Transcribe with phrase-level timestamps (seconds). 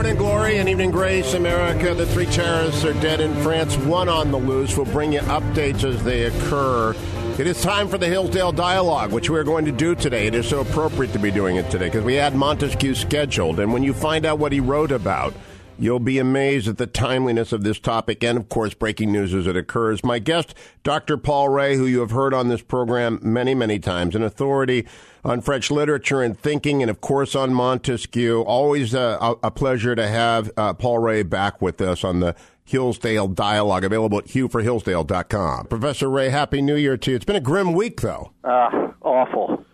[0.00, 1.92] Morning Glory and Evening Grace, America.
[1.92, 4.74] The three terrorists are dead in France, one on the loose.
[4.74, 6.94] We'll bring you updates as they occur.
[7.38, 10.26] It is time for the Hillsdale Dialogue, which we're going to do today.
[10.26, 13.60] It is so appropriate to be doing it today because we had Montesquieu scheduled.
[13.60, 15.34] And when you find out what he wrote about,
[15.80, 19.46] You'll be amazed at the timeliness of this topic and, of course, breaking news as
[19.46, 20.04] it occurs.
[20.04, 21.16] My guest, Dr.
[21.16, 24.86] Paul Rahe, who you have heard on this program many, many times, an authority
[25.24, 28.42] on French literature and thinking, and, of course, on Montesquieu.
[28.42, 33.28] Always a, a pleasure to have uh, Paul Rahe back with us on the Hillsdale
[33.28, 35.66] Dialogue, available at hugh4hillsdale.com.
[35.68, 37.16] Professor Rahe, Happy New Year to you.
[37.16, 38.32] It's been a grim week, though.
[38.44, 39.64] Uh, awful.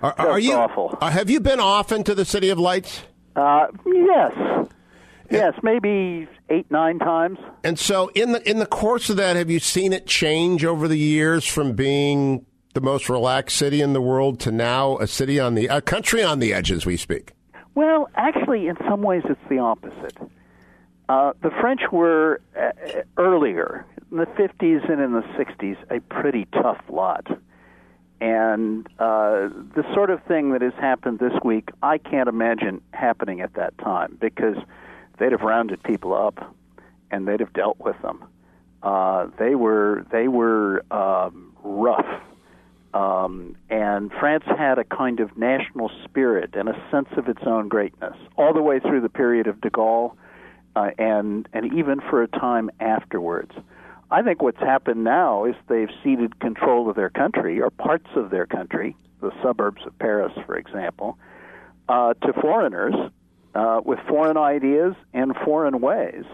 [0.00, 0.96] Are, are you awful.
[1.00, 3.02] Uh, have you been often to the City of Lights?
[3.34, 4.68] Uh, yes.
[5.30, 7.38] Yes, maybe eight, nine times.
[7.64, 10.88] And so, in the in the course of that, have you seen it change over
[10.88, 15.40] the years from being the most relaxed city in the world to now a city
[15.40, 17.32] on the a country on the edge, as we speak?
[17.74, 20.16] Well, actually, in some ways, it's the opposite.
[21.08, 22.70] Uh, the French were uh,
[23.16, 27.26] earlier in the 50s and in the 60s a pretty tough lot.
[28.20, 33.40] And uh, the sort of thing that has happened this week, I can't imagine happening
[33.40, 34.56] at that time because
[35.18, 36.54] they'd have rounded people up
[37.10, 38.24] and they'd have dealt with them.
[38.82, 42.22] Uh, they were they were um, rough,
[42.94, 47.68] um, and France had a kind of national spirit and a sense of its own
[47.68, 50.14] greatness all the way through the period of De Gaulle,
[50.76, 53.52] uh, and and even for a time afterwards.
[54.10, 58.30] I think what's happened now is they've ceded control of their country or parts of
[58.30, 61.18] their country, the suburbs of Paris, for example,
[61.88, 62.94] uh, to foreigners
[63.56, 66.24] uh, with foreign ideas and foreign ways.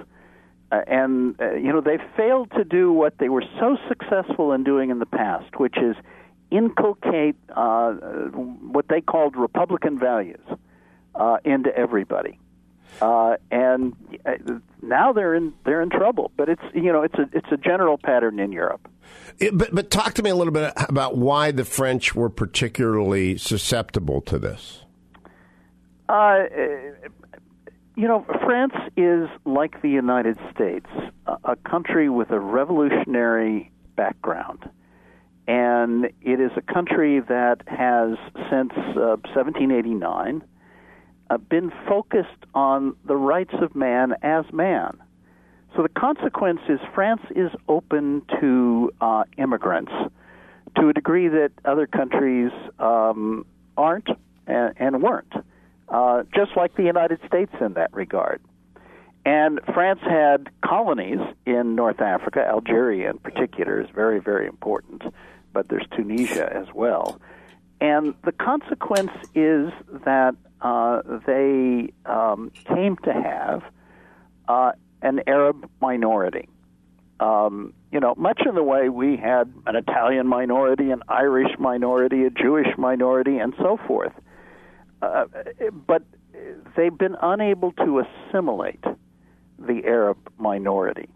[0.72, 4.64] Uh, and, uh, you know, they failed to do what they were so successful in
[4.64, 5.94] doing in the past, which is
[6.50, 10.44] inculcate uh, what they called Republican values
[11.14, 12.38] uh, into everybody.
[13.00, 13.94] Uh, and
[14.26, 14.32] uh,
[14.82, 16.30] now they're in they're in trouble.
[16.36, 18.86] But it's you know it's a it's a general pattern in Europe.
[19.38, 23.38] It, but but talk to me a little bit about why the French were particularly
[23.38, 24.84] susceptible to this.
[26.12, 26.44] Uh,
[27.96, 30.86] you know, France is like the United States,
[31.26, 34.68] a, country with a revolutionary background.
[35.48, 38.18] And it is a country that has,
[38.50, 40.42] since uh, 1789,
[41.30, 44.98] uh, been focused on the rights of man as man.
[45.74, 49.92] So the consequence is France is open to uh, immigrants
[50.76, 53.46] to a degree that other countries um,
[53.78, 54.08] aren't
[54.46, 55.32] and, and weren't
[55.92, 58.40] uh, just like the United States in that regard.
[59.24, 62.40] And France had colonies in North Africa.
[62.44, 65.02] Algeria, in particular, is very, very important,
[65.52, 67.20] but there's Tunisia as well.
[67.80, 69.70] And the consequence is
[70.04, 73.62] that uh, they um, came to have
[74.48, 76.48] uh, an Arab minority.
[77.20, 82.24] Um, you know, much in the way we had an Italian minority, an Irish minority,
[82.24, 84.12] a Jewish minority, and so forth.
[85.02, 85.24] Uh,
[85.86, 86.02] but
[86.76, 88.82] they've been unable to assimilate
[89.58, 91.08] the Arab minority.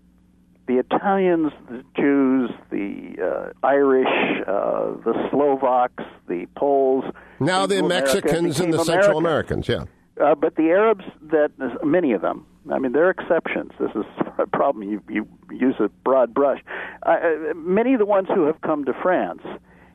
[0.66, 7.04] The Italians, the Jews, the uh, Irish, uh, the Slovaks, the Poles.
[7.38, 9.84] Now the Mexicans and the Central Americans, yeah.
[10.20, 11.52] Uh, but the Arabs, that
[11.84, 13.72] many of them, I mean, there are exceptions.
[13.78, 14.04] This is
[14.38, 14.88] a problem.
[14.88, 16.60] You, you use a broad brush.
[17.04, 19.42] Uh, uh, many of the ones who have come to France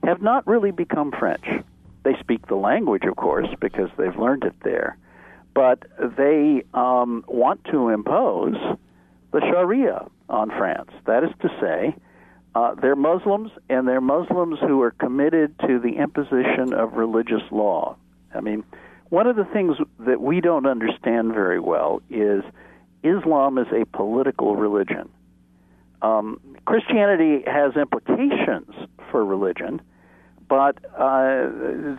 [0.04, 1.46] have not really become French.
[2.04, 4.98] They speak the language, of course, because they've learned it there.
[5.54, 5.84] But
[6.18, 8.56] they um, want to impose
[9.32, 10.92] the Sharia on France.
[11.06, 11.96] That is to say,
[12.56, 17.96] uh, they're Muslims, and they're Muslims who are committed to the imposition of religious law.
[18.34, 18.64] I mean,
[19.10, 22.44] one of the things that we don't understand very well is
[23.04, 25.10] Islam is a political religion.
[26.02, 28.74] Um, Christianity has implications
[29.12, 29.82] for religion,
[30.52, 31.48] but uh,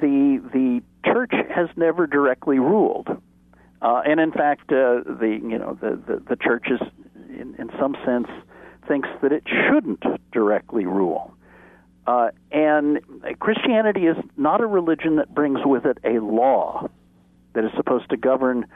[0.03, 3.09] the the church has never directly ruled,
[3.81, 6.87] uh, and in fact, uh, the you know the the, the church is
[7.31, 8.29] in, in some sense
[8.87, 11.33] thinks that it shouldn't directly rule.
[12.07, 13.01] Uh, and
[13.41, 16.91] Christianity is not a religion that brings with it a law
[17.55, 18.67] that is supposed to govern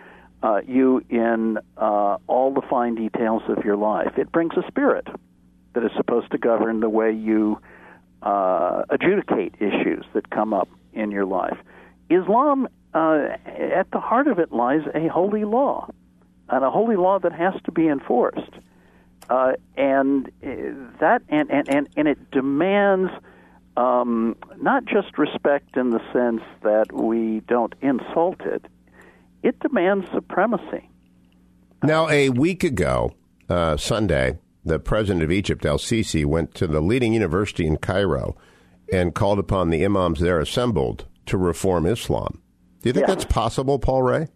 [0.42, 4.16] uh, you in uh, all the fine details of your life.
[4.16, 5.06] It brings a spirit
[5.74, 7.60] that is supposed to govern the way you
[8.22, 11.58] uh, adjudicate issues that come up in your life.
[12.08, 15.90] Islam, uh, at the heart of it lies a holy law,
[16.48, 18.52] and a holy law that has to be enforced.
[19.28, 20.48] Uh, and uh,
[21.00, 23.10] that and, and, and, and it demands
[23.76, 28.64] um, not just respect in the sense that we don't insult it,
[29.42, 30.88] it demands supremacy.
[31.82, 33.14] Now, a week ago,
[33.48, 38.36] uh, Sunday, the president of Egypt, El Sisi, went to the leading university in Cairo
[38.92, 42.42] and called upon the imams there assembled to reform Islam.
[42.82, 43.16] Do you think Yes.
[43.16, 44.28] that's possible, Paul Rahe?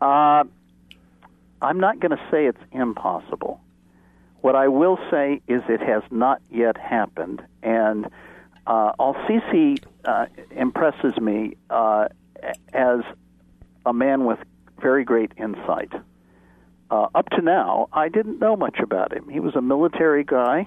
[0.00, 0.44] Uh,
[1.62, 3.60] I'm not going to say it's impossible.
[4.40, 8.06] What I will say is it has not yet happened, and
[8.66, 12.08] uh, Al Sisi uh, impresses me uh,
[12.72, 13.00] as
[13.84, 14.38] a man with
[14.80, 15.92] very great insight.
[16.90, 19.28] Uh, up to now, I didn't know much about him.
[19.28, 20.66] He was a military guy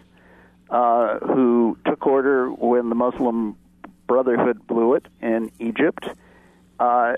[0.70, 3.58] uh, who took order when the Muslim
[4.08, 6.08] Brotherhood blew it in Egypt.
[6.80, 7.16] Uh,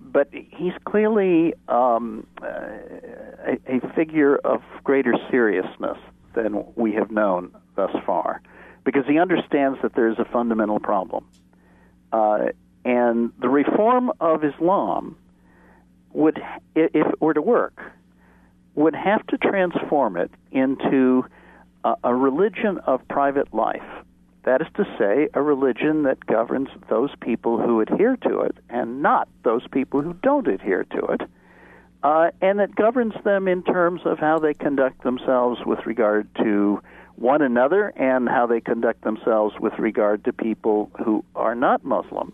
[0.00, 5.98] but he's clearly um, a, a figure of greater seriousness
[6.34, 8.42] than we have known thus far,
[8.84, 11.26] because he understands that there is a fundamental problem.
[12.12, 12.46] Uh,
[12.84, 15.16] and the reform of Islam
[16.12, 16.42] would,
[16.74, 17.80] if it were to work,
[18.74, 21.24] would have to transform it into
[21.84, 23.82] a, a religion of private life.
[24.44, 29.00] That is to say, a religion that governs those people who adhere to it and
[29.02, 31.20] not those people who don't adhere to it,
[32.02, 36.82] uh, and that governs them in terms of how they conduct themselves with regard to
[37.14, 42.32] one another and how they conduct themselves with regard to people who are not Muslim.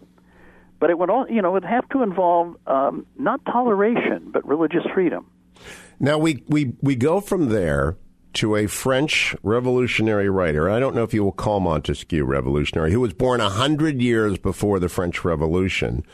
[0.80, 4.84] But it would all, you know, would have to involve um, not toleration, but religious
[4.94, 5.26] freedom.
[6.00, 7.96] Now we, we, we go from there
[8.34, 10.70] to a French revolutionary writer.
[10.70, 14.38] I don't know if you will call Montesquieu revolutionary, who was born a hundred years
[14.38, 16.04] before the French Revolution,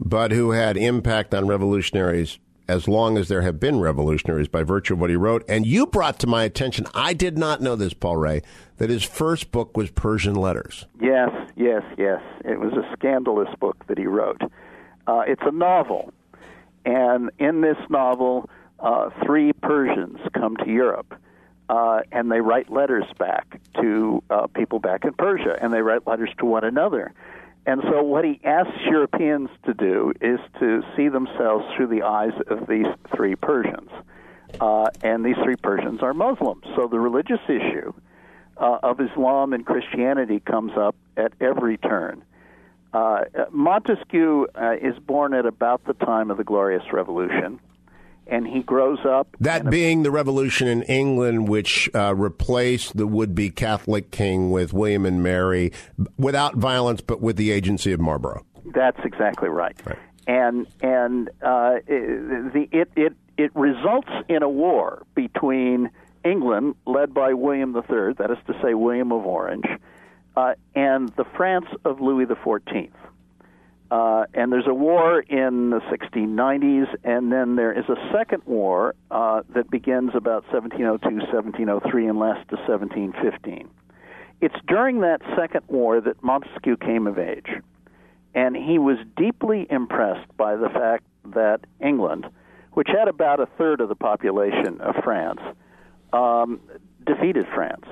[0.00, 4.94] but who had impact on revolutionaries as long as there have been revolutionaries by virtue
[4.94, 5.44] of what he wrote.
[5.48, 8.42] And you brought to my attention, I did not know this, Paul Rahe,
[8.78, 10.86] that his first book was Persian Letters.
[11.00, 12.22] Yes, yes, yes.
[12.44, 14.40] It was a scandalous book that he wrote.
[15.06, 16.14] Uh, it's a novel,
[16.86, 18.48] and in this novel,
[18.80, 21.14] uh, three Persians come to Europe,
[21.68, 26.06] uh, and they write letters back to uh, people back in Persia, and they write
[26.06, 27.12] letters to one another.
[27.66, 32.34] And so, what he asks Europeans to do is to see themselves through the eyes
[32.48, 32.86] of these
[33.16, 33.90] three Persians.
[34.60, 36.64] Uh, and these three Persians are Muslims.
[36.76, 37.94] So, the religious issue
[38.58, 42.22] uh, of Islam and Christianity comes up at every turn.
[42.92, 47.58] Uh, Montesquieu uh, is born at about the time of the Glorious Revolution,
[48.26, 49.28] and he grows up.
[49.40, 54.50] That in being the revolution in England, which uh, replaced the would be Catholic king
[54.50, 55.72] with William and Mary
[56.18, 58.44] without violence, but with the agency of Marlborough.
[58.66, 59.76] That's exactly right.
[59.84, 59.98] Right.
[60.26, 65.90] And and uh, the it it it results in a war between
[66.24, 69.66] England, led by William III, that is to say, William of Orange,
[70.36, 72.90] uh, and the France of Louis XIV.
[73.94, 78.96] Uh, and there's a war in the 1690s, and then there is a second war
[79.12, 83.68] uh, that begins about 1702, 1703, and lasts to 1715.
[84.40, 87.62] It's during that second war that Montesquieu came of age
[88.34, 91.04] and he was deeply impressed by the fact
[91.34, 92.26] that England,
[92.72, 95.40] which had about a third of the population of France,
[96.12, 96.60] um,
[97.06, 97.86] defeated France.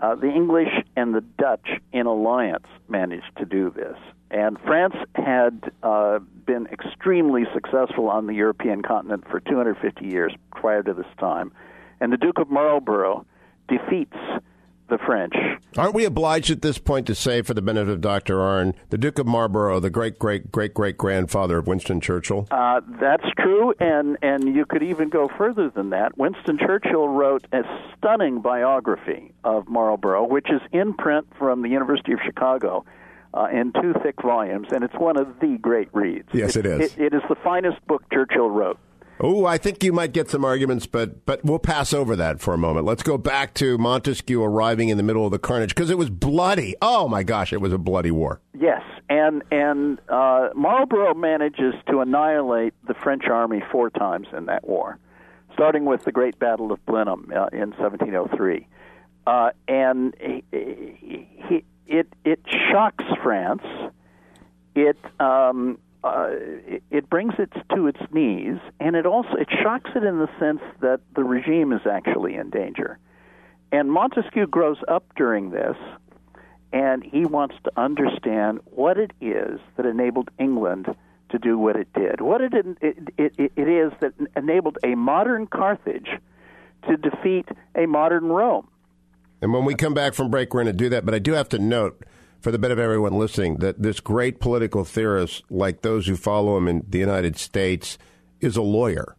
[0.00, 3.96] Uh, the English and the Dutch in alliance managed to do this.
[4.30, 10.82] And France had uh, been extremely successful on the European continent for 250 years prior
[10.82, 11.52] to this time.
[12.00, 13.26] And the Duke of Marlborough
[13.68, 14.16] defeats
[14.88, 15.34] the French
[15.76, 18.38] Aren't we obliged at this point to say, for the benefit of Dr.
[18.38, 22.48] Arnn, the Duke of Marlborough, the great, great, great, great grandfather of Winston Churchill?
[22.50, 26.18] Uh, that's true, and and you could even go further than that.
[26.18, 27.62] Winston Churchill wrote a
[27.96, 32.84] stunning biography of Marlborough, which is in print from the University of Chicago.
[33.32, 36.28] Uh, in two thick volumes, and it's one of the great reads.
[36.32, 36.96] Yes, it is.
[36.96, 38.76] It, it is the finest book Churchill wrote.
[39.22, 42.54] Oh, I think you might get some arguments, but but we'll pass over that for
[42.54, 42.86] a moment.
[42.86, 46.08] Let's go back to Montesquieu arriving in the middle of the carnage because it was
[46.08, 46.74] bloody.
[46.80, 48.40] Oh my gosh, it was a bloody war.
[48.58, 54.66] Yes, and and uh, Marlborough manages to annihilate the French army four times in that
[54.66, 54.98] war,
[55.52, 58.66] starting with the Great Battle of Blenheim uh, in 1703,
[59.26, 63.62] uh, and he, he, it it shocks France.
[64.74, 69.90] It um, uh, it, it brings it to its knees, and it also it shocks
[69.94, 72.98] it in the sense that the regime is actually in danger.
[73.72, 75.76] And Montesquieu grows up during this,
[76.72, 80.94] and he wants to understand what it is that enabled England
[81.30, 82.20] to do what it did.
[82.20, 86.10] What it, it, it, it is that enabled a modern Carthage
[86.88, 88.66] to defeat a modern Rome.
[89.42, 91.04] And when we come back from break, we're going to do that.
[91.04, 92.04] But I do have to note,
[92.40, 96.56] for the benefit of everyone listening, that this great political theorist, like those who follow
[96.56, 97.98] him in the United States,
[98.40, 99.16] is a lawyer.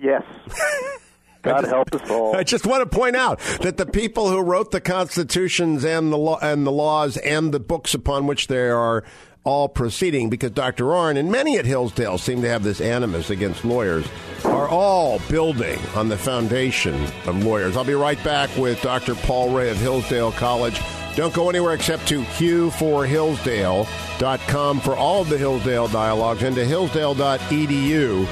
[0.00, 0.22] Yes.
[1.42, 2.36] God just, help us all.
[2.36, 6.18] I just want to point out that the people who wrote the constitutions and the
[6.18, 9.04] law and the laws and the books upon which they are
[9.44, 10.84] all proceeding, because Dr.
[10.84, 14.06] Arnn and many at Hillsdale seem to have this animus against lawyers,
[14.44, 16.94] are all building on the foundation
[17.26, 17.76] of lawyers.
[17.76, 19.14] I'll be right back with Dr.
[19.14, 20.80] Paul Rahe of Hillsdale College.
[21.16, 28.26] Don't go anywhere except to hugh4hillsdale.com for all of the Hillsdale dialogues and to hillsdale.edu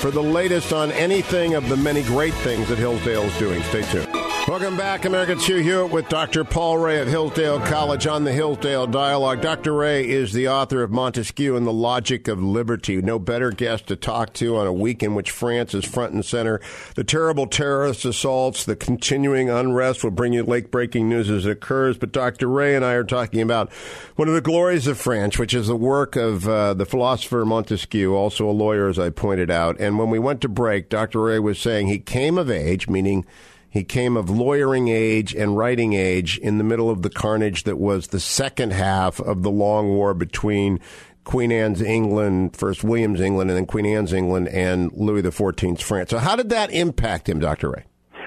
[0.00, 3.62] for the latest on anything of the many great things that Hillsdale is doing.
[3.62, 4.11] Stay tuned.
[4.52, 6.44] Welcome back, American Hugh Hewitt with Dr.
[6.44, 9.40] Paul Rahe of Hillsdale College on the Hillsdale Dialogue.
[9.40, 9.72] Dr.
[9.72, 13.00] Rahe is the author of Montesquieu and the Logic of Liberty.
[13.00, 16.22] No better guest to talk to on a week in which France is front and
[16.22, 16.60] center.
[16.96, 21.52] The terrible terrorist assaults, the continuing unrest will bring you late breaking news as it
[21.52, 21.96] occurs.
[21.96, 22.46] But Dr.
[22.46, 23.72] Rahe and I are talking about
[24.16, 28.14] one of the glories of France, which is the work of uh, the philosopher Montesquieu,
[28.14, 29.80] also a lawyer, as I pointed out.
[29.80, 31.20] And when we went to break, Dr.
[31.20, 33.24] Rahe was saying he came of age, meaning
[33.72, 37.78] he came of lawyering age and writing age in the middle of the carnage that
[37.78, 40.78] was the second half of the long war between
[41.24, 46.10] Queen Anne's England, first William's England, and then Queen Anne's England and Louis XIV's France.
[46.10, 47.70] So, how did that impact him, Dr.
[47.70, 47.84] Rahe?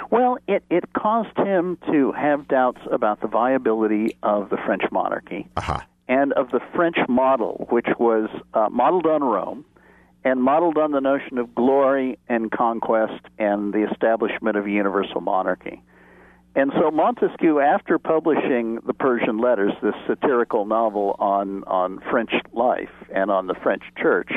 [0.10, 5.48] Well, it, it caused him to have doubts about the viability of the French monarchy
[5.58, 5.82] uh-huh.
[6.08, 9.64] and of the French model, which was uh, modeled on Rome
[10.26, 15.82] and modeled on the notion of glory and conquest and the establishment of universal monarchy.
[16.56, 22.90] And so Montesquieu, after publishing the Persian Letters, this satirical novel on, on French life
[23.14, 24.32] and on the French church,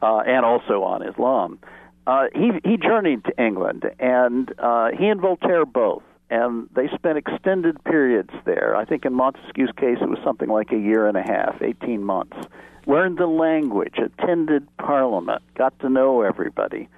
[0.00, 1.58] uh, and also on Islam,
[2.06, 6.02] uh, he, he journeyed to England, and uh, he and Voltaire both.
[6.30, 8.74] And they spent extended periods there.
[8.76, 12.02] I think in Montesquieu's case, it was something like a year and a half, 18
[12.02, 12.36] months
[12.90, 16.88] learned the language, attended Parliament, got to know everybody.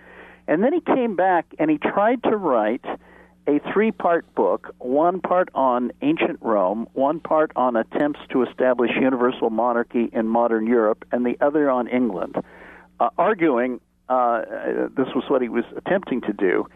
[0.48, 2.84] And then he came back and he tried to write
[3.46, 8.90] a three part book one part on ancient Rome, one part on attempts to establish
[9.00, 12.36] universal monarchy in modern Europe, and the other on England,
[13.00, 14.42] uh, arguing uh,
[14.96, 16.66] this was what he was attempting to do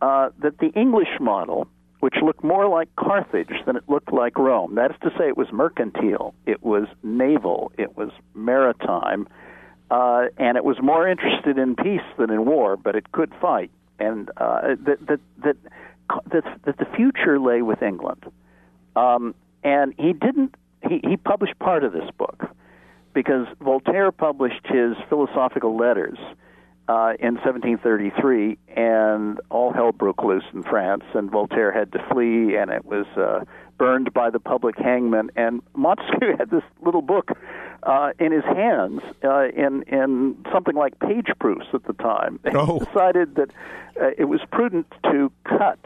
[0.00, 1.66] uh, that the English model
[2.04, 4.74] which looked more like Carthage than it looked like Rome.
[4.74, 9.26] That is to say, it was mercantile, it was naval, it was maritime,
[9.90, 13.70] uh, and it was more interested in peace than in war, but it could fight.
[13.98, 15.56] And uh, that, that, that,
[16.30, 18.22] that, that the future lay with England.
[18.94, 20.56] Um, and he didn't,
[20.86, 22.50] he, he published part of this book
[23.14, 26.18] because Voltaire published his philosophical letters
[26.88, 32.56] uh, in 1733, and all hell broke loose in France, and Voltaire had to flee,
[32.56, 33.44] and it was uh,
[33.78, 35.30] burned by the public hangman.
[35.36, 37.30] And Montesquieu had this little book
[37.82, 42.40] uh, in his hands uh, in in something like page proofs at the time.
[42.54, 42.78] Oh.
[42.78, 43.50] He decided that
[44.00, 45.78] uh, it was prudent to cut,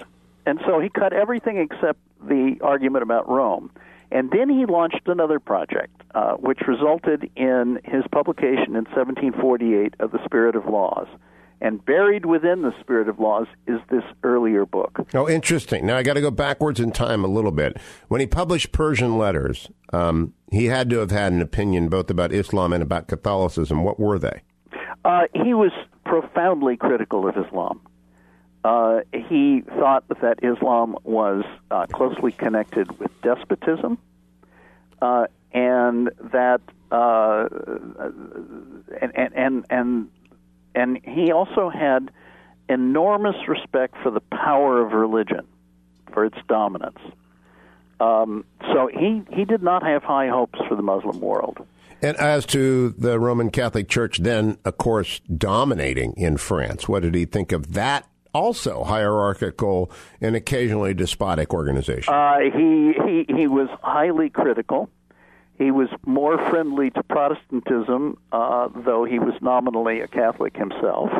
[0.44, 3.70] and so he cut everything except the argument about Rome.
[4.10, 10.12] And then he launched another project, uh, which resulted in his publication in 1748 of
[10.12, 11.06] The Spirit of Laws.
[11.60, 15.00] And buried within The Spirit of Laws is this earlier book.
[15.12, 15.86] Oh, interesting.
[15.86, 17.76] Now I got to go backwards in time a little bit.
[18.06, 22.32] When he published Persian Letters, um, he had to have had an opinion both about
[22.32, 23.82] Islam and about Catholicism.
[23.82, 24.42] What were they?
[25.04, 25.72] Uh, he was
[26.04, 27.80] profoundly critical of Islam.
[28.68, 33.96] Uh, he thought that Islam was uh, closely connected with despotism,
[35.00, 36.60] uh, and that
[36.92, 37.48] uh,
[39.00, 40.10] and, and and
[40.74, 42.10] and he also had
[42.68, 45.46] enormous respect for the power of religion,
[46.12, 47.00] for its dominance.
[48.00, 48.44] Um,
[48.74, 51.66] so he he did not have high hopes for the Muslim world.
[52.02, 57.14] And as to the Roman Catholic Church, then of course dominating in France, what did
[57.14, 58.06] he think of that
[58.38, 59.90] also hierarchical
[60.20, 62.14] and occasionally despotic organization?
[62.14, 64.88] Uh, he, he, he was highly critical.
[65.58, 71.10] He was more friendly to Protestantism, uh, though he was nominally a Catholic himself.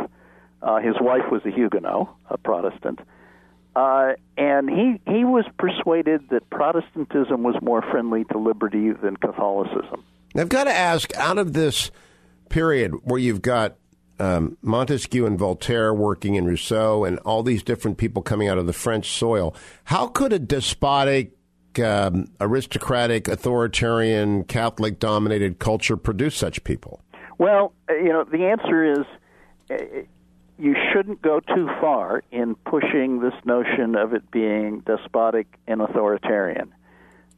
[0.62, 3.00] Uh, his wife was a Huguenot, a Protestant.
[3.74, 10.04] Uh, and he, he was persuaded that Protestantism was more friendly to liberty than Catholicism.
[10.36, 11.90] I've got to ask out of this
[12.48, 13.76] period where you've got
[14.18, 18.66] um, Montesquieu and Voltaire working in Rousseau and all these different people coming out of
[18.66, 19.54] the French soil.
[19.84, 21.32] How could a despotic,
[21.82, 27.00] um, aristocratic, authoritarian, Catholic dominated culture produce such people?
[27.38, 29.06] Well, uh, you know, the answer is
[29.70, 30.02] uh,
[30.58, 36.74] you shouldn't go too far in pushing this notion of it being despotic and authoritarian.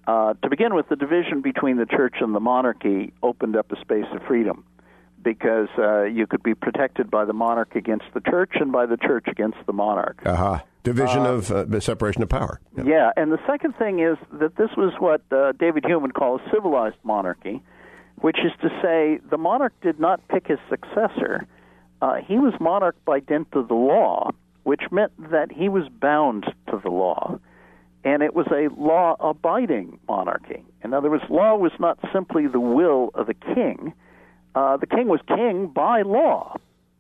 [0.07, 3.81] Uh, to begin with, the division between the church and the monarchy opened up a
[3.81, 4.65] space of freedom
[5.23, 8.97] because uh, you could be protected by the monarch against the church and by the
[8.97, 10.19] church against the monarch.
[10.25, 10.61] Uh-huh.
[10.83, 12.61] Division uh, of uh, separation of power.
[12.77, 12.85] Yeah.
[12.85, 13.11] yeah.
[13.17, 16.51] and the second thing is that this was what uh, David Hume would call a
[16.51, 17.63] civilized monarchy,
[18.21, 21.47] which is to say the monarch did not pick his successor.
[22.01, 24.31] Uh, he was monarch by dint of the law,
[24.63, 27.39] which meant that he was bound to the law.
[28.03, 30.65] And it was a law abiding monarchy.
[30.83, 33.93] In other words, law was not simply the will of the king
[34.55, 36.57] uh, the king was king by law.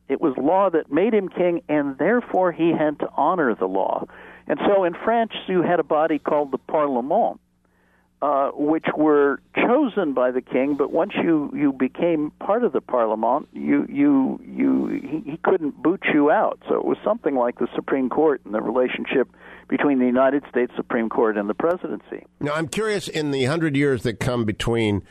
[0.08, 4.06] It was law that made him king, and therefore he had to honor the law.
[4.48, 7.38] And so in France, you had a body called the Parlement,
[8.20, 10.74] uh, which were chosen by the king.
[10.76, 15.80] But once you, you became part of the Parlement, you you you he, he couldn't
[15.80, 16.58] boot you out.
[16.68, 19.28] So it was something like the Supreme Court and the relationship
[19.68, 22.26] between the United States Supreme Court and the presidency.
[22.40, 25.04] Now, I'm curious in the hundred years that come between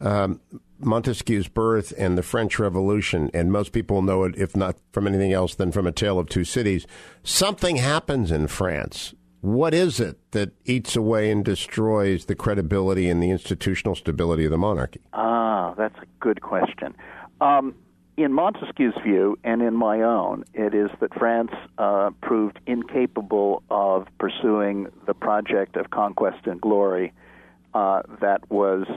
[0.00, 0.40] um,
[0.80, 5.32] Montesquieu's birth and the French Revolution, and most people know it, if not from anything
[5.32, 6.86] else than from A Tale of Two Cities,
[7.22, 9.14] something happens in France.
[9.40, 14.50] What is it that eats away and destroys the credibility and the institutional stability of
[14.50, 15.00] the monarchy?
[15.12, 16.96] Ah, that's a good question.
[17.40, 17.74] Um,
[18.16, 24.08] in Montesquieu's view, and in my own, it is that France uh, proved incapable of
[24.18, 27.12] pursuing the project of conquest and glory
[27.74, 28.88] uh, that was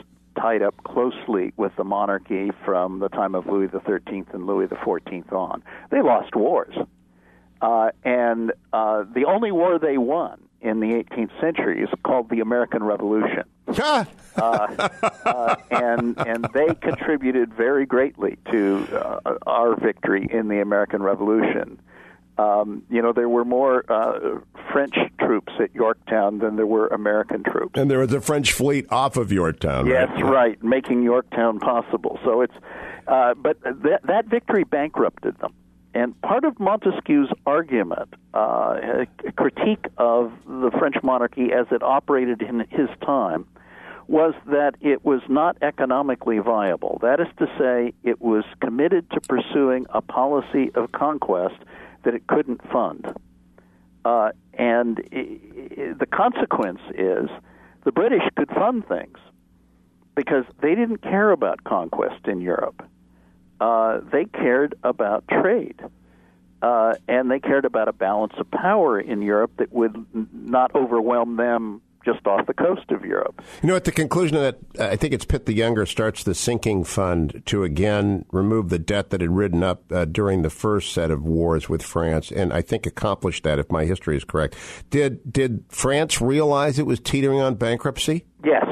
[0.41, 5.31] tied up closely with the monarchy from the time of Louis XIII and Louis XIV
[5.31, 5.63] on.
[5.91, 6.75] They lost wars.
[7.62, 12.39] Uh, and uh, the only war they won in the 18th century is called the
[12.39, 13.43] American Revolution.
[13.67, 14.05] uh,
[14.36, 21.79] uh, and and they contributed very greatly to uh, our victory in the American Revolution.
[22.38, 24.39] Um, you know, there were more uh,
[24.71, 27.79] French troops at Yorktown than there were American troops.
[27.79, 29.85] And there was a French fleet off of Yorktown.
[29.85, 32.19] Yes, right, right making Yorktown possible.
[32.23, 32.53] So it's,
[33.07, 35.53] uh, but that, that victory bankrupted them.
[35.93, 38.79] And part of Montesquieu's argument, uh,
[39.27, 43.46] a critique of the French monarchy as it operated in his time,
[44.07, 46.98] was that it was not economically viable.
[47.01, 51.55] That is to say, it was committed to pursuing a policy of conquest
[52.03, 53.14] that it couldn't fund.
[54.03, 57.29] Uh, and it, the consequence is
[57.83, 59.18] the British could fund things
[60.16, 62.83] because they didn't care about conquest in Europe.
[63.59, 65.79] Uh, they cared about trade.
[66.61, 71.35] Uh, and they cared about a balance of power in Europe that would not overwhelm
[71.35, 73.42] them just off the coast of Europe.
[73.61, 76.35] You know, at the conclusion of that, I think it's Pitt the Younger starts the
[76.35, 80.94] sinking fund to again remove the debt that had ridden up uh, during the first
[80.94, 84.55] set of wars with France, and I think accomplished that, if my history is correct.
[84.90, 88.25] Did did France realize it was teetering on bankruptcy?
[88.44, 88.66] Yes,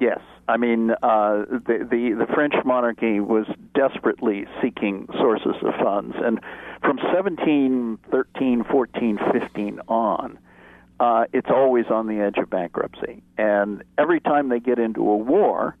[0.00, 0.20] yes.
[0.48, 6.40] I mean, uh, the, the the French monarchy was desperately seeking sources of funds, and
[6.80, 10.38] from 1713, 14, 15 on
[11.00, 13.22] uh, it's always on the edge of bankruptcy.
[13.36, 15.76] And every time they get into a war,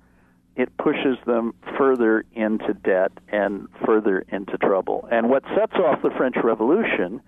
[0.56, 5.08] it pushes them further into debt and further into trouble.
[5.10, 7.20] And what sets off the French Revolution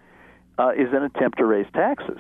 [0.58, 2.18] uh, is an attempt to raise taxes.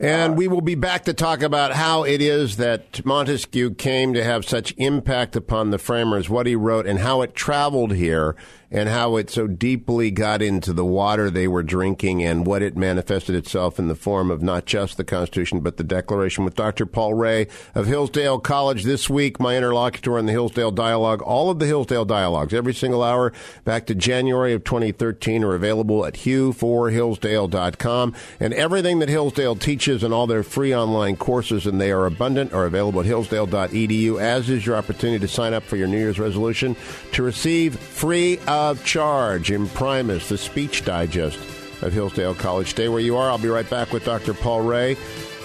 [0.00, 4.24] And we will be back to talk about how it is that Montesquieu came to
[4.24, 8.34] have such impact upon the framers, what he wrote, and how it traveled here
[8.70, 12.76] and how it so deeply got into the water they were drinking and what it
[12.76, 16.86] manifested itself in the form of not just the Constitution, but the Declaration with Dr.
[16.86, 21.20] Paul Rahe of Hillsdale College this week, my interlocutor in the Hillsdale Dialogue.
[21.22, 23.32] All of the Hillsdale Dialogues, every single hour
[23.64, 28.14] back to January of 2013 are available at hugh4hillsdale.com.
[28.38, 32.52] And everything that Hillsdale teaches and all their free online courses, and they are abundant,
[32.52, 36.20] are available at hillsdale.edu, as is your opportunity to sign up for your New Year's
[36.20, 36.76] resolution
[37.12, 39.50] to receive free uh, of charge.
[39.50, 41.38] Imprimis, the speech digest
[41.82, 42.68] of Hillsdale College.
[42.68, 43.30] Stay where you are.
[43.30, 44.34] I'll be right back with Dr.
[44.34, 44.98] Paul Rahe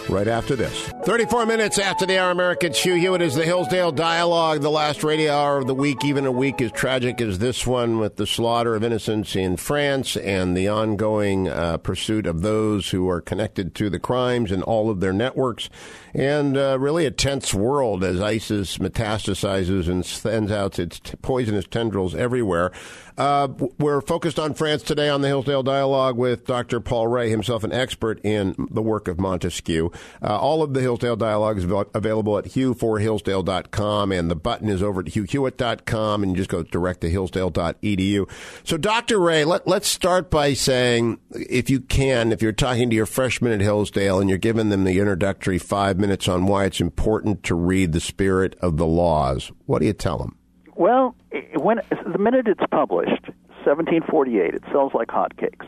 [0.10, 0.92] right after this.
[1.06, 5.34] 34 minutes after the hour, American Hugh Hewitt is the Hillsdale Dialogue, the last radio
[5.34, 8.74] hour of the week, even a week as tragic as this one with the slaughter
[8.74, 13.88] of innocents in France and the ongoing uh, pursuit of those who are connected to
[13.88, 15.70] the crimes and all of their networks
[16.16, 21.68] and uh, really a tense world as ISIS metastasizes and sends out its t- poisonous
[21.68, 22.72] tendrils everywhere.
[23.18, 26.80] Uh, we're focused on France today on the Hillsdale Dialogue with Dr.
[26.80, 29.90] Paul Rahe, himself an expert in the work of Montesquieu.
[30.22, 35.02] Uh, all of the Hillsdale Dialogue is available at hugh4hillsdale.com, and the button is over
[35.02, 38.30] at hughhewitt.com, and you just go direct to hillsdale.edu.
[38.64, 39.18] So, Dr.
[39.18, 43.52] Rahe, let, let's start by saying, if you can, if you're talking to your freshmen
[43.52, 47.56] at Hillsdale and you're giving them the introductory five minutes on why it's important to
[47.56, 50.38] read the spirit of the laws, what do you tell them?
[50.76, 51.14] Well,
[51.58, 53.28] when the minute it's published,
[53.66, 55.68] 1748, it sells like hotcakes.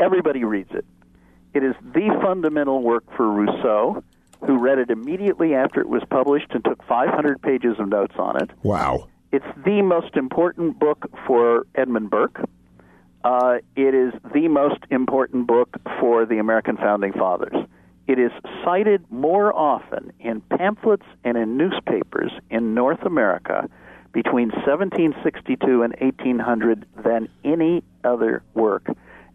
[0.00, 0.86] Everybody reads it.
[1.52, 4.04] It is the fundamental work for Rousseau,
[4.46, 8.42] who read it immediately after it was published and took 500 pages of notes on
[8.42, 8.50] it.
[8.62, 9.08] Wow.
[9.32, 12.48] It's the most important book for Edmund Burke.
[13.22, 15.68] Uh, it is the most important book
[16.00, 17.54] for the American founding fathers.
[18.06, 18.32] It is
[18.64, 23.68] cited more often in pamphlets and in newspapers in North America
[24.12, 28.86] between 1762 and 1800 than any other work.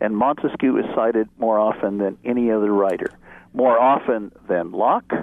[0.02, 3.18] And Montesquieu is cited more often than any other writer,
[3.56, 5.14] more often than Locke,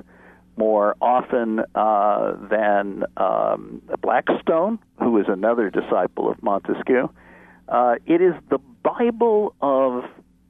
[0.57, 7.09] more often uh, than um, Blackstone, who is another disciple of Montesquieu.
[7.69, 10.05] Uh, it is the Bible of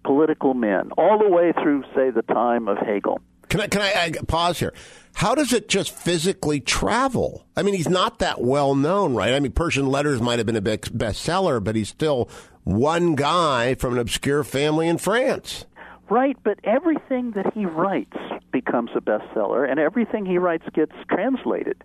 [0.05, 3.21] political men, all the way through, say, the time of Hegel.
[3.49, 4.73] Can I, can I, pause here?
[5.15, 7.47] How does it just physically travel?
[7.55, 9.35] I mean, he's not that well known, right?
[9.35, 12.31] I mean, Persian Letters might have been a big bestseller, but he's still
[12.65, 15.67] one guy from an obscure family in France.
[16.13, 18.19] Right, but everything that he writes
[18.53, 21.83] becomes a bestseller, and everything he writes gets translated.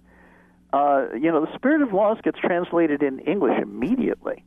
[0.73, 4.43] Uh, you know, the Spirit of Laws gets translated in English immediately,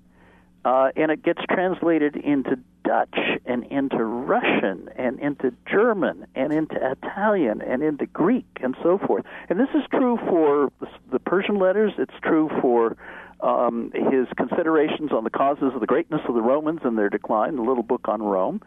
[0.66, 3.16] uh, and it gets translated into Dutch
[3.46, 9.24] and into Russian and into German and into Italian and into Greek and so forth.
[9.48, 10.70] And this is true for
[11.10, 11.94] the Persian letters.
[11.96, 12.98] It's true for
[13.40, 17.56] um, his considerations on the causes of the greatness of the Romans and their decline,
[17.56, 18.60] the little book on Rome,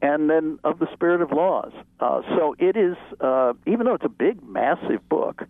[0.00, 1.72] and then of the Spirit of Laws.
[2.00, 5.44] Uh, so it is, uh, even though it's a big, massive book,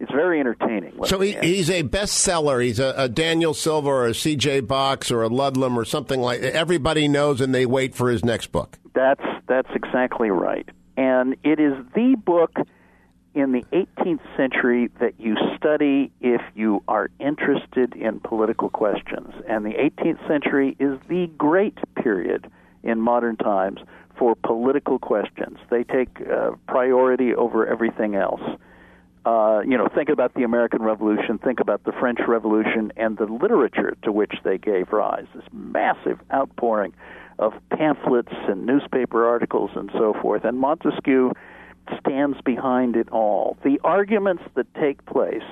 [0.00, 0.92] it's very entertaining.
[1.04, 2.62] So he, he's a bestseller.
[2.62, 4.60] He's a, a, Daniel Silva or a C.J.
[4.60, 6.40] Box or a Ludlum or something like.
[6.40, 8.78] Everybody knows, and they wait for his next book.
[8.94, 12.50] That's that's exactly right, and it is the book
[13.34, 19.32] in the 18th century that you study if you are interested in political questions.
[19.48, 22.50] And the 18th century is the great period
[22.82, 23.80] in modern times
[24.18, 25.58] for political questions.
[25.70, 28.42] They take uh, priority over everything else
[29.24, 33.26] uh, you know, think about the American Revolution, think about the French Revolution, and the
[33.26, 35.26] literature to which they gave rise.
[35.34, 36.92] This massive outpouring
[37.38, 40.44] of pamphlets and newspaper articles and so forth.
[40.44, 41.32] And Montesquieu
[42.00, 43.56] stands behind it all.
[43.64, 45.42] The arguments that take place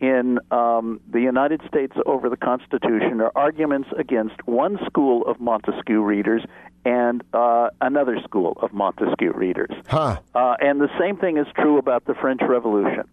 [0.00, 6.02] in um, the United States over the Constitution are arguments against one school of Montesquieu
[6.02, 6.44] readers
[6.84, 9.72] and uh, another school of Montesquieu readers.
[9.88, 10.20] Huh.
[10.34, 13.04] Uh, and the same thing is true about the French Revolution.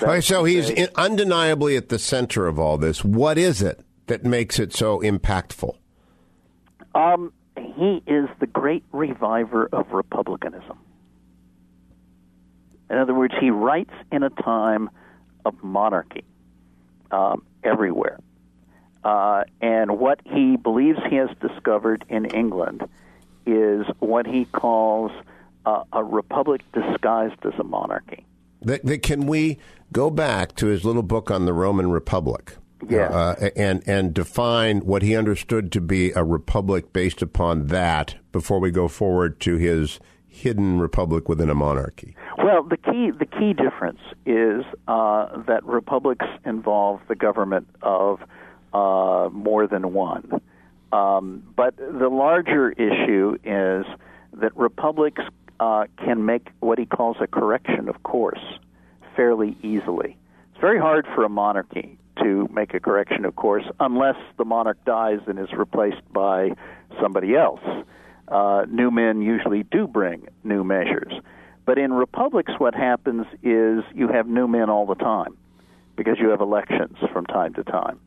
[0.00, 3.04] Right, so he's in, undeniably at the center of all this.
[3.04, 5.76] What is it that makes it so impactful?
[6.94, 10.78] Um, he is the great reviver of republicanism.
[12.88, 14.90] In other words, he writes in a time
[15.44, 16.24] of monarchy
[17.10, 18.18] um, everywhere.
[19.02, 22.86] Uh, and what he believes he has discovered in England
[23.46, 25.10] is what he calls
[25.64, 28.24] uh, a republic disguised as a monarchy.
[28.62, 29.58] That, that can we
[29.92, 32.56] go back to his little book on the Roman Republic?
[32.88, 33.08] Yeah.
[33.08, 38.58] Uh, and and define what he understood to be a republic based upon that before
[38.58, 42.14] we go forward to his hidden republic within a monarchy?
[42.38, 48.20] Well, the key the key difference is uh, that republics involve the government of
[48.72, 50.40] uh, more than one.
[50.92, 53.84] Um, but the larger issue is
[54.34, 55.22] that republics
[55.58, 58.40] uh, can make what he calls a correction of course
[59.16, 60.16] fairly easily.
[60.52, 64.82] It's very hard for a monarchy to make a correction of course unless the monarch
[64.84, 66.50] dies and is replaced by
[67.00, 67.60] somebody else
[68.30, 71.12] uh, new men usually do bring new measures.
[71.66, 75.36] But in republics, what happens is you have new men all the time
[75.96, 78.00] because you have elections from time to time.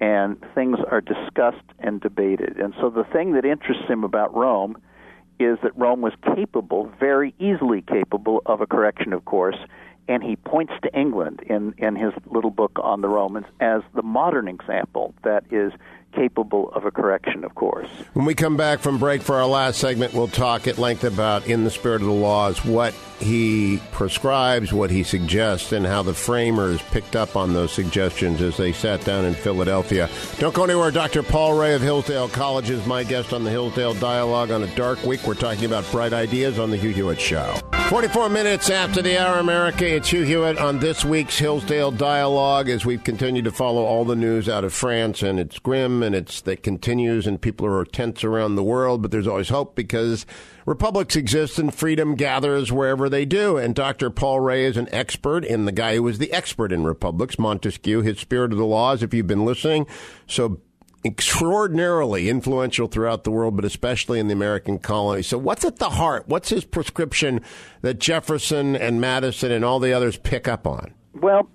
[0.00, 2.58] And things are discussed and debated.
[2.58, 4.76] And so the thing that interests him about Rome
[5.40, 9.56] is that Rome was capable, very easily capable, of a correction of course.
[10.06, 14.02] And he points to England in, in his little book on the Romans as the
[14.02, 15.72] modern example that is
[16.18, 17.88] capable of a correction, of course.
[18.14, 21.46] When we come back from break for our last segment, we'll talk at length about,
[21.46, 26.14] in the spirit of the laws, what he prescribes, what he suggests, and how the
[26.14, 30.08] framers picked up on those suggestions as they sat down in Philadelphia.
[30.38, 30.90] Don't go anywhere.
[30.90, 31.22] Dr.
[31.22, 35.02] Paul Rahe of Hillsdale College is my guest on the Hillsdale Dialogue on a dark
[35.04, 35.24] week.
[35.26, 37.54] We're talking about bright ideas on the Hugh Hewitt Show.
[37.88, 39.86] 44 minutes after the hour, America.
[39.86, 44.14] It's Hugh Hewitt on this week's Hillsdale Dialogue as we've continued to follow all the
[44.14, 48.24] news out of France, and it's grim and it's that continues, and people are tense
[48.24, 49.02] around the world.
[49.02, 50.24] But there's always hope because
[50.64, 53.58] republics exist and freedom gathers wherever they do.
[53.58, 54.08] And Dr.
[54.08, 58.00] Paul Rahe is an expert in the guy who was the expert in republics, Montesquieu,
[58.00, 59.02] his Spirit of the Laws.
[59.02, 59.86] If you've been listening,
[60.26, 60.60] so
[61.04, 65.26] extraordinarily influential throughout the world, but especially in the American colonies.
[65.26, 66.24] So, what's at the heart?
[66.26, 67.42] What's his prescription
[67.82, 70.94] that Jefferson and Madison and all the others pick up on?
[71.14, 71.48] Well,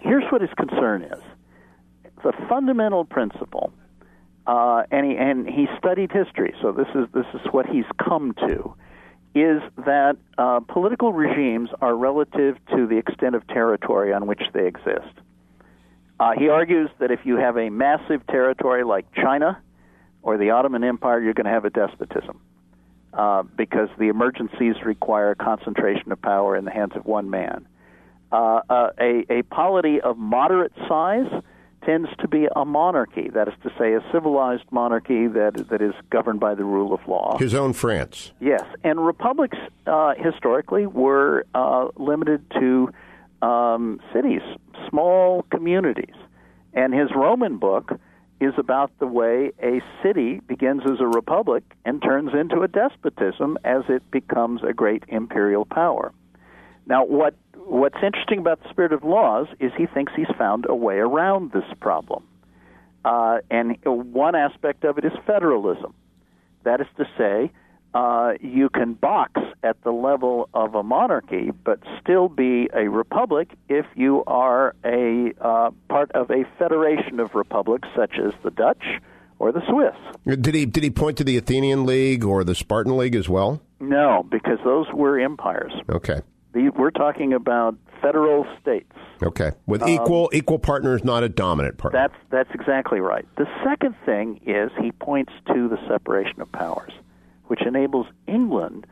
[0.00, 1.22] here's what his concern is
[2.22, 3.72] the fundamental principle.
[4.46, 8.32] Uh, and he and he studied history, so this is this is what he's come
[8.32, 8.74] to,
[9.34, 14.66] is that uh, political regimes are relative to the extent of territory on which they
[14.66, 15.12] exist.
[16.18, 19.60] Uh, he argues that if you have a massive territory like China
[20.22, 22.40] or the Ottoman Empire, you're going to have a despotism
[23.12, 27.66] uh, because the emergencies require concentration of power in the hands of one man.
[28.32, 31.30] Uh, uh, a, a polity of moderate size
[31.84, 35.94] tends to be a monarchy, that is to say, a civilized monarchy that that is
[36.10, 37.36] governed by the rule of law.
[37.38, 38.32] His own France.
[38.40, 42.90] Yes, and republics uh, historically were uh, limited to
[43.42, 44.42] um, cities,
[44.88, 46.14] small communities.
[46.74, 47.98] And his Roman book
[48.40, 53.58] is about the way a city begins as a republic and turns into a despotism
[53.64, 56.12] as it becomes a great imperial power.
[56.88, 60.74] Now, what what's interesting about the spirit of laws is he thinks he's found a
[60.74, 62.24] way around this problem.
[63.04, 65.94] Uh, and one aspect of it is federalism.
[66.64, 67.52] That is to say,
[67.94, 73.50] uh, you can box at the level of a monarchy, but still be a republic
[73.68, 78.84] if you are a uh, part of a federation of republics, such as the Dutch
[79.38, 80.40] or the Swiss.
[80.40, 83.60] Did he did he point to the Athenian League or the Spartan League as well?
[83.78, 85.72] No, because those were empires.
[85.88, 86.20] Okay.
[86.58, 88.92] The, we're talking about federal states.
[89.22, 91.98] Okay, with equal um, equal partners, not a dominant partner.
[91.98, 93.26] That's that's exactly right.
[93.36, 96.92] The second thing is he points to the separation of powers
[97.48, 98.86] which enables England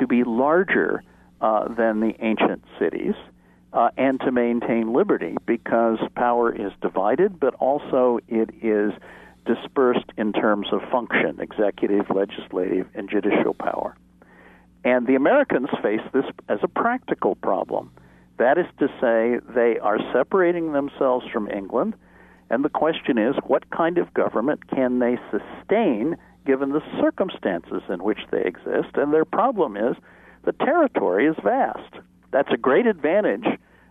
[0.00, 1.02] to be larger
[1.40, 3.14] uh, than the ancient cities
[3.72, 8.92] uh, and to maintain liberty because power is divided, but also it is
[9.46, 13.96] dispersed in terms of function executive, legislative, and judicial power.
[14.84, 17.90] And the Americans face this as a practical problem.
[18.38, 21.94] That is to say, they are separating themselves from England,
[22.50, 28.02] and the question is what kind of government can they sustain given the circumstances in
[28.02, 28.94] which they exist.
[28.94, 29.96] And their problem is
[30.44, 31.94] the territory is vast.
[32.30, 33.44] That's a great advantage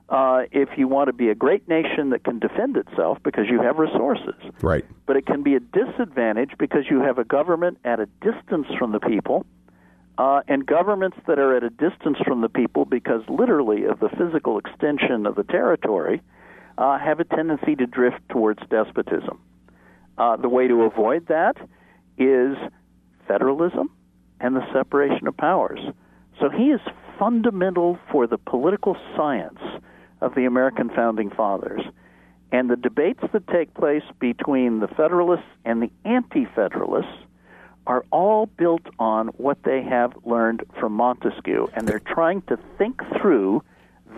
[0.10, 3.62] uh, if you want to be a great nation that can defend itself because you
[3.62, 4.36] have resources.
[4.62, 4.86] Right.
[5.06, 8.91] But it can be a disadvantage because you have a government at a distance from
[8.91, 9.45] the people.
[10.17, 14.10] Uh, and governments that are at a distance from the people because literally of the
[14.10, 16.21] physical extension of the territory
[16.77, 19.39] uh, have a tendency to drift towards despotism.
[20.17, 21.56] Uh, the way to avoid that
[22.17, 22.58] is
[23.27, 23.91] federalism
[24.39, 25.80] and the separation of powers.
[26.39, 26.82] So he is
[27.19, 29.60] fundamental for the political science
[30.21, 31.82] of the American founding fathers.
[32.51, 37.26] And the debates that take place between the Federalists and the Anti Federalists
[37.88, 41.67] are all built on what they have learned from Montesquieu.
[41.73, 43.63] And they're trying to think through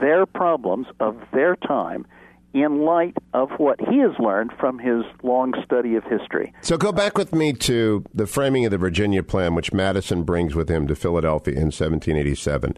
[0.02, 2.06] their problems of their time
[2.52, 6.52] in light of what he has learned from his long study of history.
[6.62, 10.56] So go back with me to the framing of the Virginia Plan, which Madison brings
[10.56, 12.76] with him to Philadelphia in 1787.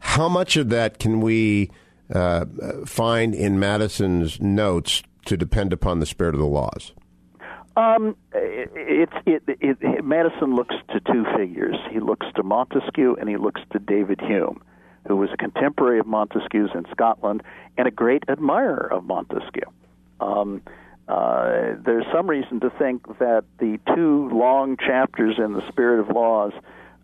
[0.00, 1.70] How much of that can we
[2.12, 2.44] uh,
[2.84, 6.92] find in Madison's notes to depend upon the spirit of the laws?
[7.76, 11.76] Um, it, it, it, Madison looks to two figures.
[11.90, 14.62] He looks to Montesquieu and he looks to David Hume
[15.06, 17.42] who was a contemporary of Montesquieu's in Scotland
[17.76, 19.62] and a great admirer of Montesquieu.
[20.20, 20.62] Um,
[21.06, 26.14] uh, there's some reason to think that the two long chapters in the Spirit of
[26.14, 26.52] Laws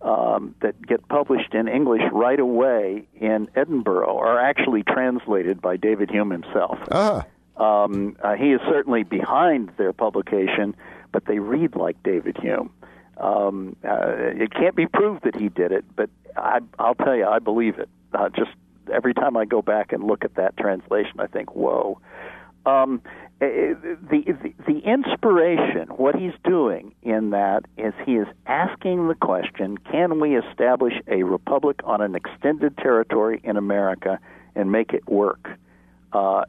[0.00, 6.10] um, that get published in English right away in Edinburgh are actually translated by David
[6.10, 6.78] Hume himself.
[6.90, 7.26] Ah.
[7.56, 10.74] Um, uh, he is certainly behind their publication,
[11.12, 12.70] but they read like David Hume.
[13.18, 17.26] Um, uh, it can't be proved that he did it, but I, I'll tell you,
[17.26, 17.88] I believe it.
[18.14, 18.50] Uh, just
[18.92, 22.00] every time I go back and look at that translation, I think, whoa.
[22.66, 23.02] Um,
[23.40, 23.74] eh, eh,
[24.10, 29.78] the, the the inspiration, what he's doing in that is he is asking the question:
[29.78, 34.18] Can we establish a republic on an extended territory in America
[34.54, 35.48] and make it work?
[36.12, 36.44] Uh,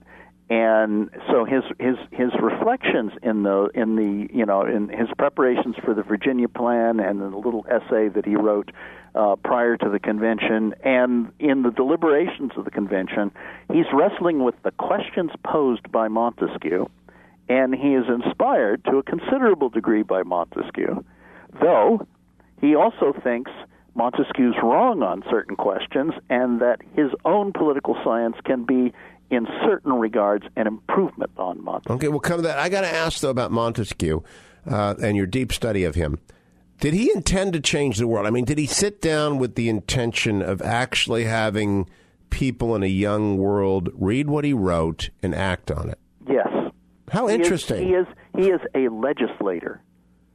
[0.51, 5.77] and so his his his reflections in the in the you know in his preparations
[5.81, 8.69] for the Virginia plan and the little essay that he wrote
[9.15, 13.31] uh, prior to the convention and in the deliberations of the convention,
[13.71, 16.85] he's wrestling with the questions posed by Montesquieu,
[17.47, 21.01] and he is inspired to a considerable degree by Montesquieu,
[21.61, 22.05] though
[22.59, 23.51] he also thinks
[23.95, 28.93] Montesquieu's wrong on certain questions and that his own political science can be
[29.31, 31.95] in certain regards, an improvement on Montesquieu.
[31.95, 32.59] Okay, we'll come to that.
[32.59, 34.21] I got to ask, though, about Montesquieu
[34.69, 36.19] uh, and your deep study of him.
[36.81, 38.27] Did he intend to change the world?
[38.27, 41.89] I mean, did he sit down with the intention of actually having
[42.29, 45.99] people in a young world read what he wrote and act on it?
[46.27, 46.47] Yes.
[47.09, 47.87] How interesting.
[47.87, 49.81] He is, he is, he is a legislator.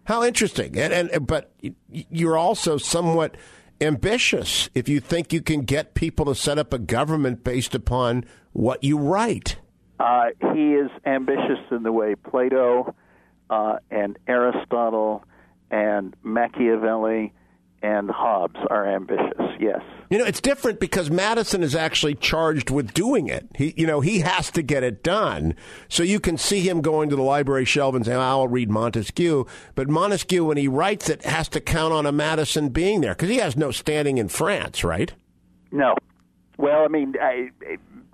[0.04, 0.78] How interesting.
[0.78, 1.52] And, and but
[1.90, 3.36] you're also somewhat
[3.80, 8.24] ambitious if you think you can get people to set up a government based upon
[8.52, 9.58] what you write.
[9.98, 12.94] Uh, he is ambitious in the way Plato
[13.48, 15.24] uh, and Aristotle
[15.70, 17.32] and Machiavelli
[17.82, 19.40] and Hobbes are ambitious.
[19.58, 19.82] Yes.
[20.10, 23.48] You know, it's different because Madison is actually charged with doing it.
[23.56, 25.54] He, you know, he has to get it done.
[25.88, 29.46] So you can see him going to the library shelf and saying, "I'll read Montesquieu."
[29.74, 33.30] But Montesquieu, when he writes it, has to count on a Madison being there because
[33.30, 35.12] he has no standing in France, right?
[35.72, 35.94] No.
[36.58, 37.50] Well, I mean, I,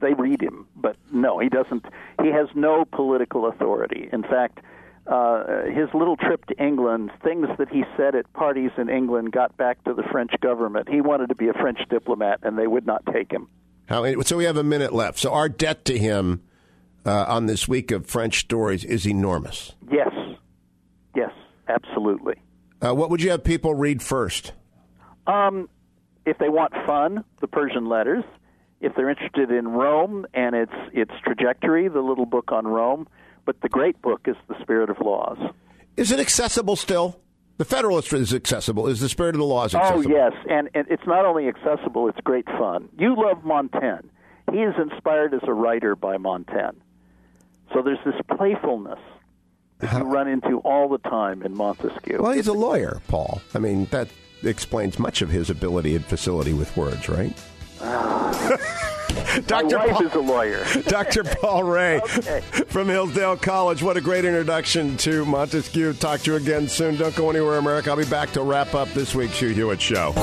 [0.01, 1.85] they read him, but no, he doesn't.
[2.23, 4.09] He has no political authority.
[4.13, 4.61] In fact
[5.07, 9.57] uh, his little trip to England, things that he said at parties in England got
[9.57, 10.88] back to the French government.
[10.88, 13.49] He wanted to be a French diplomat, and they would not take him.
[13.87, 15.19] How, so we have a minute left.
[15.19, 16.43] So our debt to him
[17.05, 19.73] uh, on this week of French stories is enormous.
[19.91, 20.11] Yes,
[21.17, 21.31] yes,
[21.69, 22.35] absolutely.
[22.81, 24.53] Uh, what would you have people read first?
[25.27, 25.69] Um,
[26.25, 28.25] if they want fun, the Persian Letters.
[28.81, 33.07] If they're interested in Rome and its its trajectory, the little book on Rome.
[33.45, 35.39] But the great book is The Spirit of Laws.
[35.97, 37.19] Is it accessible still?
[37.59, 38.89] The Federalist is accessible.
[38.89, 40.13] Is the Spirit of the Laws oh, accessible?
[40.13, 40.33] Oh, yes.
[40.49, 42.89] And, and it's not only accessible, it's great fun.
[42.99, 44.09] You love Montaigne.
[44.51, 46.79] He is inspired as a writer by Montaigne.
[47.73, 48.99] So there's this playfulness
[49.79, 52.19] that you run into all the time in Montesquieu.
[52.21, 53.41] Well, he's a lawyer, Paul.
[53.55, 54.09] I mean, that
[54.43, 57.33] explains much of his ability and facility with words, right?
[59.46, 59.79] Dr.
[59.79, 60.64] My wife Paul, is a lawyer.
[60.87, 61.25] Dr.
[61.25, 62.40] Paul Rahe okay.
[62.66, 63.83] from Hillsdale College.
[63.83, 65.92] What a great introduction to Montesquieu.
[65.94, 66.96] Talk to you again soon.
[66.96, 67.90] Don't go anywhere, America.
[67.90, 70.12] I'll be back to wrap up this week's Hugh Hewitt Show.